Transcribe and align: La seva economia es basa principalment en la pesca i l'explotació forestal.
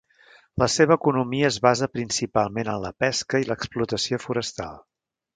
La 0.61 0.67
seva 0.75 0.95
economia 1.01 1.49
es 1.49 1.59
basa 1.65 1.89
principalment 1.97 2.71
en 2.73 2.79
la 2.85 2.91
pesca 3.05 3.41
i 3.43 3.47
l'explotació 3.51 4.19
forestal. 4.25 4.81